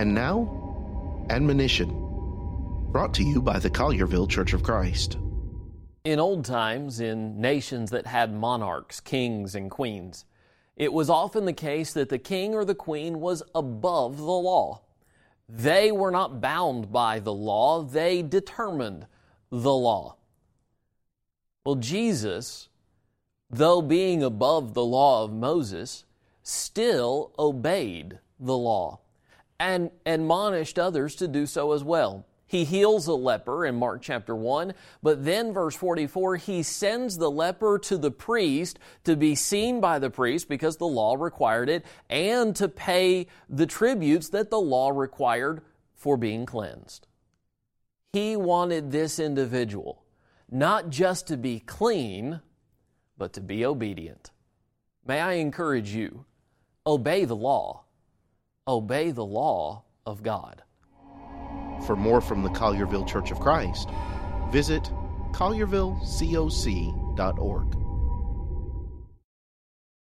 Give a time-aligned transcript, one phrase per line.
[0.00, 1.90] And now, admonition,
[2.90, 5.18] brought to you by the Collierville Church of Christ.
[6.04, 10.24] In old times, in nations that had monarchs, kings, and queens,
[10.74, 14.80] it was often the case that the king or the queen was above the law.
[15.50, 19.06] They were not bound by the law, they determined
[19.50, 20.16] the law.
[21.66, 22.70] Well, Jesus,
[23.50, 26.06] though being above the law of Moses,
[26.42, 29.00] still obeyed the law
[29.60, 32.26] and admonished others to do so as well.
[32.46, 34.74] He heals a leper in Mark chapter 1,
[35.04, 40.00] but then verse 44, he sends the leper to the priest to be seen by
[40.00, 44.90] the priest because the law required it and to pay the tributes that the law
[44.90, 45.62] required
[45.94, 47.06] for being cleansed.
[48.12, 50.02] He wanted this individual
[50.50, 52.40] not just to be clean,
[53.16, 54.30] but to be obedient.
[55.06, 56.24] May I encourage you,
[56.86, 57.84] obey the law.
[58.68, 60.62] Obey the law of God.
[61.86, 63.88] For more from the Collierville Church of Christ,
[64.50, 64.90] visit
[65.32, 67.79] colliervillecoc.org.